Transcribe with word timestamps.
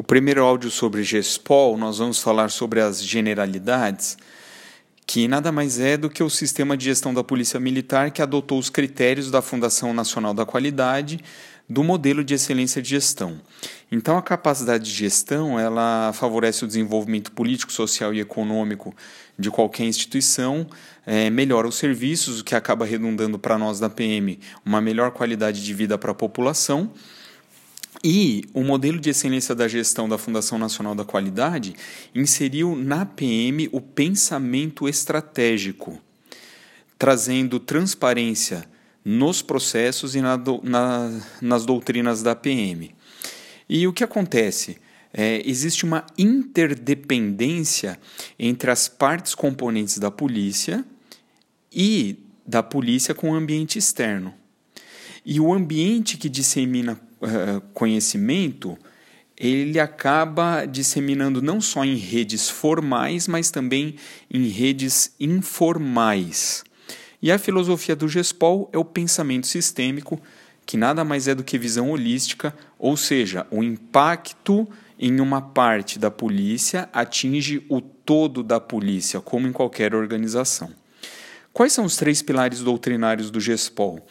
O 0.00 0.02
primeiro 0.02 0.42
áudio 0.42 0.70
sobre 0.70 1.02
GESPOL, 1.02 1.76
nós 1.76 1.98
vamos 1.98 2.22
falar 2.22 2.48
sobre 2.48 2.80
as 2.80 3.04
generalidades, 3.04 4.16
que 5.06 5.28
nada 5.28 5.52
mais 5.52 5.78
é 5.78 5.94
do 5.98 6.08
que 6.08 6.22
o 6.22 6.30
sistema 6.30 6.74
de 6.74 6.86
gestão 6.86 7.12
da 7.12 7.22
Polícia 7.22 7.60
Militar 7.60 8.10
que 8.10 8.22
adotou 8.22 8.58
os 8.58 8.70
critérios 8.70 9.30
da 9.30 9.42
Fundação 9.42 9.92
Nacional 9.92 10.32
da 10.32 10.46
Qualidade 10.46 11.20
do 11.68 11.84
modelo 11.84 12.24
de 12.24 12.32
excelência 12.32 12.80
de 12.80 12.88
gestão. 12.88 13.42
Então, 13.92 14.16
a 14.16 14.22
capacidade 14.22 14.84
de 14.84 14.90
gestão 14.90 15.60
ela 15.60 16.12
favorece 16.14 16.64
o 16.64 16.66
desenvolvimento 16.66 17.30
político, 17.32 17.70
social 17.70 18.14
e 18.14 18.20
econômico 18.20 18.96
de 19.38 19.50
qualquer 19.50 19.84
instituição, 19.84 20.66
é, 21.04 21.28
melhora 21.28 21.68
os 21.68 21.74
serviços, 21.74 22.40
o 22.40 22.44
que 22.44 22.54
acaba 22.54 22.86
redundando 22.86 23.38
para 23.38 23.58
nós 23.58 23.78
da 23.78 23.90
PM 23.90 24.40
uma 24.64 24.80
melhor 24.80 25.10
qualidade 25.10 25.62
de 25.62 25.74
vida 25.74 25.98
para 25.98 26.12
a 26.12 26.14
população. 26.14 26.90
E 28.02 28.44
o 28.54 28.62
modelo 28.62 28.98
de 28.98 29.10
excelência 29.10 29.54
da 29.54 29.68
gestão 29.68 30.08
da 30.08 30.16
Fundação 30.16 30.58
Nacional 30.58 30.94
da 30.94 31.04
Qualidade 31.04 31.74
inseriu 32.14 32.74
na 32.74 33.04
PM 33.04 33.68
o 33.72 33.80
pensamento 33.80 34.88
estratégico, 34.88 36.00
trazendo 36.98 37.60
transparência 37.60 38.64
nos 39.04 39.42
processos 39.42 40.14
e 40.14 40.22
na, 40.22 40.38
na, 40.62 41.20
nas 41.42 41.66
doutrinas 41.66 42.22
da 42.22 42.34
PM. 42.34 42.94
E 43.68 43.86
o 43.86 43.92
que 43.92 44.02
acontece? 44.02 44.78
É, 45.12 45.42
existe 45.44 45.84
uma 45.84 46.06
interdependência 46.16 48.00
entre 48.38 48.70
as 48.70 48.88
partes 48.88 49.34
componentes 49.34 49.98
da 49.98 50.10
polícia 50.10 50.84
e 51.70 52.16
da 52.46 52.62
polícia 52.62 53.14
com 53.14 53.30
o 53.30 53.34
ambiente 53.34 53.78
externo. 53.78 54.32
E 55.24 55.38
o 55.38 55.52
ambiente 55.52 56.16
que 56.16 56.28
dissemina 56.28 56.98
uh, 57.20 57.60
conhecimento, 57.72 58.78
ele 59.36 59.80
acaba 59.80 60.66
disseminando 60.66 61.40
não 61.40 61.60
só 61.60 61.84
em 61.84 61.96
redes 61.96 62.50
formais, 62.50 63.26
mas 63.26 63.50
também 63.50 63.96
em 64.30 64.48
redes 64.48 65.14
informais. 65.18 66.62
E 67.22 67.32
a 67.32 67.38
filosofia 67.38 67.96
do 67.96 68.08
GESPOL 68.08 68.68
é 68.72 68.78
o 68.78 68.84
pensamento 68.84 69.46
sistêmico, 69.46 70.20
que 70.66 70.76
nada 70.76 71.04
mais 71.04 71.26
é 71.26 71.34
do 71.34 71.42
que 71.42 71.58
visão 71.58 71.90
holística, 71.90 72.54
ou 72.78 72.96
seja, 72.96 73.46
o 73.50 73.62
impacto 73.62 74.68
em 74.98 75.20
uma 75.20 75.40
parte 75.40 75.98
da 75.98 76.10
polícia 76.10 76.88
atinge 76.92 77.64
o 77.68 77.80
todo 77.80 78.42
da 78.42 78.60
polícia, 78.60 79.20
como 79.20 79.46
em 79.46 79.52
qualquer 79.52 79.94
organização. 79.94 80.70
Quais 81.52 81.72
são 81.72 81.86
os 81.86 81.96
três 81.96 82.20
pilares 82.20 82.60
doutrinários 82.60 83.30
do 83.30 83.40
GESPOL? 83.40 84.06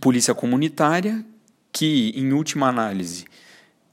Polícia 0.00 0.34
comunitária, 0.34 1.24
que, 1.76 2.10
em 2.16 2.32
última 2.32 2.68
análise, 2.68 3.26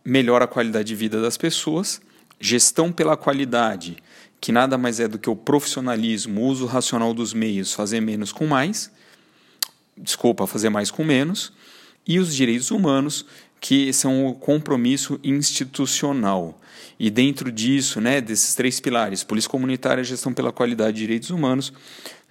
melhora 0.06 0.46
a 0.46 0.48
qualidade 0.48 0.88
de 0.88 0.96
vida 0.96 1.22
das 1.22 1.36
pessoas, 1.36 2.00
gestão 2.40 2.94
pela 2.94 3.18
qualidade, 3.18 3.98
que 4.40 4.54
nada 4.54 4.78
mais 4.78 5.02
é 5.02 5.08
do 5.10 5.20
que 5.20 5.30
o 5.30 5.36
profissionalismo, 5.36 6.40
o 6.40 6.46
uso 6.46 6.66
racional 6.66 7.14
dos 7.14 7.34
meios, 7.34 7.74
fazer 7.74 8.00
menos 8.00 8.32
com 8.32 8.48
mais, 8.48 8.90
desculpa, 9.98 10.48
fazer 10.48 10.70
mais 10.70 10.90
com 10.90 11.04
menos, 11.04 11.52
e 12.08 12.20
os 12.20 12.34
direitos 12.34 12.72
humanos, 12.72 13.26
que 13.60 13.92
são 13.92 14.28
o 14.28 14.34
compromisso 14.34 15.20
institucional. 15.22 16.58
E 16.98 17.10
dentro 17.10 17.52
disso, 17.52 18.00
né, 18.00 18.22
desses 18.22 18.56
três 18.56 18.80
pilares, 18.80 19.26
polícia 19.26 19.50
comunitária, 19.50 20.06
gestão 20.06 20.34
pela 20.34 20.54
qualidade 20.54 20.94
de 20.94 21.02
direitos 21.02 21.32
humanos, 21.32 21.74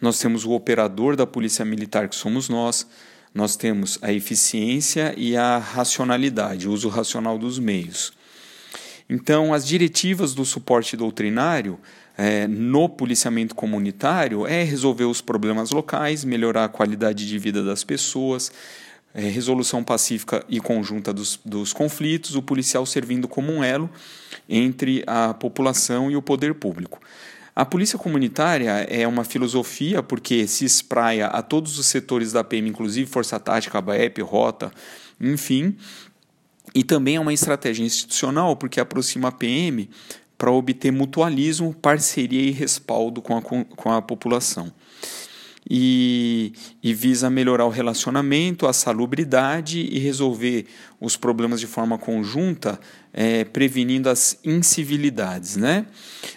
nós 0.00 0.19
temos 0.19 0.47
o 0.47 0.53
operador 0.53 1.14
da 1.14 1.27
polícia 1.27 1.62
militar, 1.62 2.08
que 2.08 2.17
somos 2.17 2.48
nós, 2.48 2.86
nós 3.34 3.56
temos 3.56 3.98
a 4.02 4.12
eficiência 4.12 5.14
e 5.16 5.36
a 5.36 5.58
racionalidade, 5.58 6.69
o 6.69 6.72
uso 6.72 6.88
racional 6.88 7.39
dos 7.39 7.58
meios. 7.58 8.12
Então, 9.08 9.52
as 9.52 9.66
diretivas 9.66 10.34
do 10.34 10.44
suporte 10.44 10.97
doutrinário 10.97 11.78
é, 12.16 12.47
no 12.47 12.89
policiamento 12.89 13.55
comunitário 13.55 14.47
é 14.47 14.62
resolver 14.62 15.05
os 15.05 15.20
problemas 15.20 15.70
locais, 15.70 16.24
melhorar 16.24 16.64
a 16.64 16.68
qualidade 16.68 17.27
de 17.27 17.39
vida 17.39 17.62
das 17.62 17.83
pessoas, 17.84 18.52
é, 19.14 19.20
resolução 19.23 19.83
pacífica 19.83 20.45
e 20.48 20.61
conjunta 20.61 21.12
dos, 21.12 21.39
dos 21.45 21.73
conflitos, 21.73 22.35
o 22.35 22.42
policial 22.42 22.86
servindo 22.86 23.29
como 23.29 23.52
um 23.52 23.62
elo 23.62 23.90
entre 24.48 25.02
a 25.06 25.35
população 25.35 26.11
e 26.11 26.17
o 26.17 26.23
poder 26.23 26.55
público. 26.55 27.01
A 27.55 27.67
polícia 27.67 27.98
comunitária 27.98 28.70
é 28.89 29.07
uma 29.07 29.24
filosofia 29.24 30.02
porque 30.02 30.46
se 30.46 30.64
espraia 30.64 31.27
a 31.27 31.42
todos 31.42 31.79
os 31.79 31.86
setores 31.86 32.33
da 32.33 32.42
PM, 32.42 32.70
inclusive 32.70 33.11
Força 33.11 33.39
Tática, 33.39 33.80
BAEP, 33.80 34.23
Rota, 34.23 34.73
enfim, 35.20 35.77
e 36.74 36.83
também 36.83 37.17
é 37.17 37.20
uma 37.20 37.33
estratégia 37.33 37.85
institucional 37.85 38.57
porque 38.57 38.80
aproxima 38.80 39.29
a 39.29 39.33
PM 39.33 39.91
para 40.39 40.51
obter 40.51 40.91
mutualismo, 40.91 41.74
parceria 41.74 42.41
e 42.41 42.51
respaldo 42.51 43.20
com 43.20 43.36
a, 43.36 43.42
com 43.42 43.92
a 43.92 44.01
população. 44.01 44.73
E, 45.74 46.52
e, 46.83 46.92
visa 46.92 47.30
melhorar 47.30 47.64
o 47.64 47.70
relacionamento, 47.70 48.66
a 48.66 48.74
salubridade 48.74 49.80
e 49.80 49.98
resolver 49.98 50.66
os 51.00 51.16
problemas 51.16 51.60
de 51.60 51.66
forma 51.66 51.96
conjunta, 51.96 52.78
é, 53.10 53.42
prevenindo 53.42 54.11
as 54.11 54.38
incivilidades. 54.44 55.56
Né? 55.56 55.86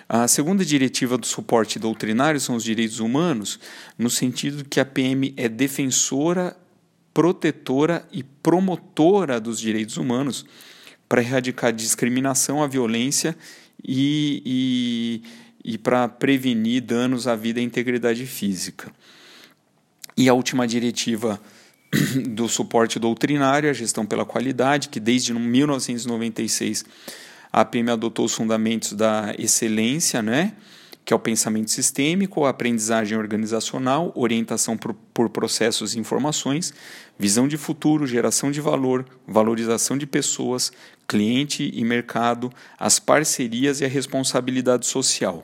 A 0.07 0.25
segunda 0.29 0.63
diretiva 0.63 1.17
do 1.17 1.25
suporte 1.25 1.77
doutrinário 1.77 2.39
são 2.39 2.55
os 2.55 2.63
direitos 2.63 3.01
humanos, 3.01 3.59
no 3.97 4.09
sentido 4.09 4.63
que 4.63 4.79
a 4.79 4.85
PM 4.85 5.33
é 5.35 5.49
defensora, 5.49 6.55
protetora 7.13 8.07
e 8.13 8.23
promotora 8.23 9.37
dos 9.37 9.59
direitos 9.59 9.97
humanos 9.97 10.45
para 11.09 11.21
erradicar 11.21 11.71
a 11.71 11.71
discriminação, 11.71 12.63
a 12.63 12.67
violência 12.67 13.35
e, 13.83 15.21
e, 15.63 15.73
e 15.73 15.77
para 15.77 16.07
prevenir 16.07 16.81
danos 16.81 17.27
à 17.27 17.35
vida 17.35 17.59
e 17.59 17.63
integridade 17.63 18.25
física. 18.25 18.89
E 20.17 20.29
a 20.29 20.33
última 20.33 20.67
diretiva 20.67 21.39
do 22.29 22.47
suporte 22.47 22.99
doutrinário, 22.99 23.69
a 23.69 23.73
gestão 23.73 24.05
pela 24.05 24.25
qualidade, 24.25 24.89
que 24.89 24.99
desde 24.99 25.33
1996 25.33 26.85
a 27.51 27.61
APM 27.61 27.91
adotou 27.91 28.25
os 28.25 28.33
fundamentos 28.33 28.93
da 28.93 29.33
excelência, 29.37 30.21
né? 30.21 30.53
que 31.05 31.13
é 31.13 31.15
o 31.15 31.19
pensamento 31.19 31.69
sistêmico, 31.69 32.45
a 32.45 32.49
aprendizagem 32.49 33.15
organizacional, 33.15 34.11
orientação 34.15 34.75
por, 34.75 34.95
por, 35.13 35.29
processos 35.29 35.93
e 35.93 35.99
informações, 35.99 36.73
visão 37.17 37.47
de 37.47 37.57
futuro, 37.57 38.07
geração 38.07 38.49
de 38.49 38.59
valor, 38.59 39.05
valorização 39.27 39.97
de 39.97 40.07
pessoas, 40.07 40.73
cliente 41.07 41.69
e 41.71 41.85
mercado, 41.85 42.51
as 42.79 42.99
parcerias 42.99 43.81
e 43.81 43.85
a 43.85 43.87
responsabilidade 43.87 44.87
social. 44.87 45.43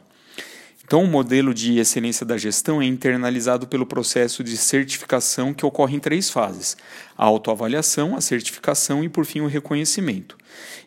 Então, 0.91 1.05
o 1.05 1.07
modelo 1.07 1.53
de 1.53 1.79
excelência 1.79 2.25
da 2.25 2.37
gestão 2.37 2.81
é 2.81 2.85
internalizado 2.85 3.65
pelo 3.65 3.85
processo 3.85 4.43
de 4.43 4.57
certificação 4.57 5.53
que 5.53 5.65
ocorre 5.65 5.95
em 5.95 6.01
três 6.01 6.29
fases: 6.29 6.75
a 7.17 7.23
autoavaliação, 7.23 8.13
a 8.13 8.19
certificação 8.19 9.01
e, 9.01 9.07
por 9.07 9.25
fim, 9.25 9.39
o 9.39 9.47
reconhecimento. 9.47 10.37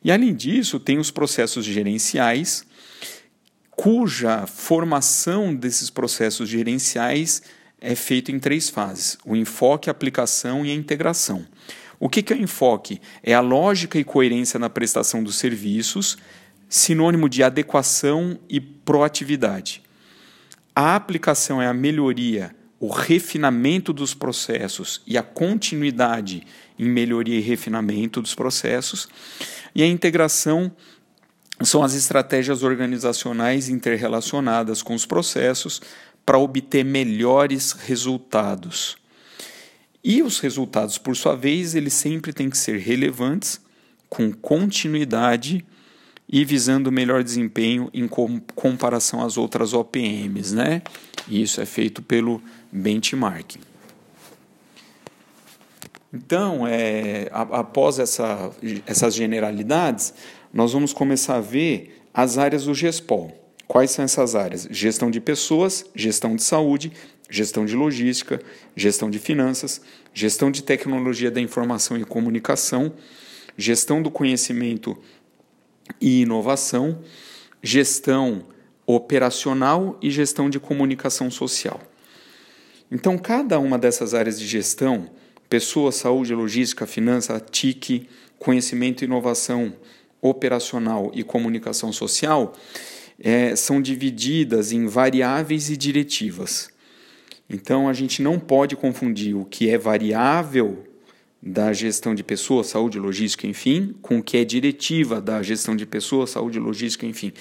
E, 0.04 0.12
além 0.12 0.34
disso, 0.34 0.78
tem 0.78 0.98
os 0.98 1.10
processos 1.10 1.64
gerenciais, 1.64 2.66
cuja 3.70 4.46
formação 4.46 5.54
desses 5.54 5.88
processos 5.88 6.50
gerenciais 6.50 7.40
é 7.80 7.94
feita 7.94 8.30
em 8.30 8.38
três 8.38 8.68
fases: 8.68 9.16
o 9.24 9.34
enfoque, 9.34 9.88
a 9.88 9.92
aplicação 9.92 10.66
e 10.66 10.70
a 10.70 10.74
integração. 10.74 11.46
O 11.98 12.10
que 12.10 12.30
é 12.30 12.36
o 12.36 12.42
enfoque? 12.42 13.00
É 13.22 13.32
a 13.32 13.40
lógica 13.40 13.98
e 13.98 14.04
coerência 14.04 14.60
na 14.60 14.68
prestação 14.68 15.24
dos 15.24 15.36
serviços, 15.36 16.18
sinônimo 16.68 17.26
de 17.26 17.42
adequação 17.42 18.38
e 18.50 18.60
proatividade. 18.60 19.82
A 20.74 20.96
aplicação 20.96 21.62
é 21.62 21.68
a 21.68 21.74
melhoria, 21.74 22.54
o 22.80 22.88
refinamento 22.88 23.92
dos 23.92 24.12
processos 24.12 25.00
e 25.06 25.16
a 25.16 25.22
continuidade 25.22 26.44
em 26.76 26.88
melhoria 26.88 27.38
e 27.38 27.40
refinamento 27.40 28.20
dos 28.20 28.34
processos. 28.34 29.08
E 29.72 29.82
a 29.82 29.86
integração 29.86 30.72
são 31.62 31.84
as 31.84 31.94
estratégias 31.94 32.64
organizacionais 32.64 33.68
interrelacionadas 33.68 34.82
com 34.82 34.94
os 34.94 35.06
processos 35.06 35.80
para 36.26 36.38
obter 36.38 36.84
melhores 36.84 37.70
resultados. 37.72 38.96
E 40.02 40.22
os 40.22 40.40
resultados, 40.40 40.98
por 40.98 41.16
sua 41.16 41.36
vez, 41.36 41.76
eles 41.76 41.94
sempre 41.94 42.32
têm 42.32 42.50
que 42.50 42.58
ser 42.58 42.78
relevantes, 42.78 43.60
com 44.08 44.32
continuidade 44.32 45.64
e 46.28 46.44
visando 46.44 46.90
melhor 46.90 47.22
desempenho 47.22 47.90
em 47.92 48.08
comparação 48.54 49.22
às 49.24 49.36
outras 49.36 49.72
OPMs, 49.72 50.54
né? 50.54 50.82
E 51.28 51.42
isso 51.42 51.60
é 51.60 51.66
feito 51.66 52.02
pelo 52.02 52.42
benchmarking. 52.72 53.60
Então, 56.12 56.66
é, 56.66 57.28
após 57.32 57.98
essa, 57.98 58.50
essas 58.86 59.14
generalidades, 59.14 60.14
nós 60.52 60.72
vamos 60.72 60.92
começar 60.92 61.36
a 61.36 61.40
ver 61.40 62.00
as 62.14 62.38
áreas 62.38 62.64
do 62.64 62.74
GESPOL. 62.74 63.32
Quais 63.66 63.90
são 63.90 64.04
essas 64.04 64.36
áreas? 64.36 64.68
Gestão 64.70 65.10
de 65.10 65.20
pessoas, 65.20 65.84
gestão 65.94 66.36
de 66.36 66.42
saúde, 66.42 66.92
gestão 67.28 67.64
de 67.64 67.74
logística, 67.74 68.40
gestão 68.76 69.10
de 69.10 69.18
finanças, 69.18 69.80
gestão 70.12 70.50
de 70.50 70.62
tecnologia 70.62 71.30
da 71.30 71.40
informação 71.40 71.98
e 71.98 72.04
comunicação, 72.04 72.92
gestão 73.56 74.00
do 74.00 74.10
conhecimento 74.10 74.96
e 76.00 76.22
inovação, 76.22 77.00
gestão 77.62 78.46
operacional 78.86 79.98
e 80.02 80.10
gestão 80.10 80.50
de 80.50 80.60
comunicação 80.60 81.30
social. 81.30 81.80
Então, 82.90 83.16
cada 83.16 83.58
uma 83.58 83.78
dessas 83.78 84.14
áreas 84.14 84.38
de 84.38 84.46
gestão, 84.46 85.08
pessoa, 85.48 85.90
saúde, 85.90 86.34
logística, 86.34 86.86
finança, 86.86 87.40
TIC, 87.40 88.08
conhecimento 88.38 89.04
inovação 89.04 89.74
operacional 90.20 91.10
e 91.14 91.22
comunicação 91.22 91.92
social, 91.92 92.54
é, 93.18 93.54
são 93.56 93.80
divididas 93.80 94.72
em 94.72 94.86
variáveis 94.86 95.70
e 95.70 95.76
diretivas. 95.76 96.70
Então, 97.48 97.88
a 97.88 97.92
gente 97.92 98.22
não 98.22 98.38
pode 98.38 98.76
confundir 98.76 99.36
o 99.36 99.44
que 99.44 99.70
é 99.70 99.78
variável 99.78 100.84
da 101.46 101.74
gestão 101.74 102.14
de 102.14 102.24
pessoas, 102.24 102.68
saúde, 102.68 102.98
logística, 102.98 103.46
enfim, 103.46 103.94
com 104.00 104.18
o 104.18 104.22
que 104.22 104.38
é 104.38 104.44
diretiva 104.44 105.20
da 105.20 105.42
gestão 105.42 105.76
de 105.76 105.84
pessoas, 105.84 106.30
saúde, 106.30 106.58
logística, 106.58 107.04
enfim. 107.04 107.34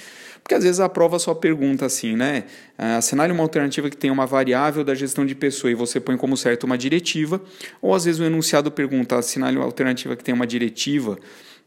Porque 0.43 0.55
às 0.55 0.63
vezes 0.65 0.81
a 0.81 0.89
prova 0.89 1.17
só 1.19 1.33
pergunta 1.33 1.85
assim, 1.85 2.17
né? 2.17 2.43
Assinale 2.77 3.31
uma 3.31 3.43
alternativa 3.43 3.89
que 3.89 3.95
tem 3.95 4.11
uma 4.11 4.25
variável 4.25 4.83
da 4.83 4.93
gestão 4.93 5.25
de 5.25 5.33
pessoa 5.33 5.71
e 5.71 5.73
você 5.73 6.01
põe 6.01 6.17
como 6.17 6.35
certo 6.35 6.65
uma 6.65 6.77
diretiva, 6.77 7.41
ou 7.81 7.95
às 7.95 8.03
vezes 8.03 8.19
o 8.19 8.25
enunciado 8.25 8.69
pergunta, 8.69 9.17
assinale 9.17 9.55
uma 9.55 9.65
alternativa 9.65 10.17
que 10.17 10.23
tem 10.23 10.35
uma 10.35 10.45
diretiva 10.45 11.17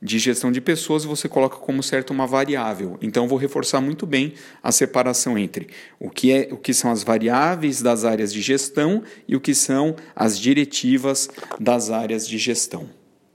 de 0.01 0.19
gestão 0.19 0.53
de 0.53 0.61
pessoas 0.61 1.05
você 1.05 1.29
coloca 1.29 1.57
como 1.57 1.83
certo 1.83 2.11
uma 2.11 2.27
variável. 2.27 2.99
Então 3.01 3.29
vou 3.29 3.39
reforçar 3.39 3.81
muito 3.81 4.07
bem 4.07 4.35
a 4.63 4.71
separação 4.71 5.39
entre 5.39 5.69
o 5.99 6.11
que 6.11 6.33
é 6.33 6.49
o 6.51 6.57
que 6.57 6.75
são 6.75 6.91
as 6.91 7.03
variáveis 7.03 7.83
das 7.83 8.05
áreas 8.05 8.33
de 8.33 8.41
gestão 8.41 9.03
e 9.27 9.35
o 9.35 9.41
que 9.41 9.55
são 9.55 9.97
as 10.15 10.39
diretivas 10.39 11.29
das 11.59 11.91
áreas 11.91 12.29
de 12.29 12.39
gestão. 12.39 12.89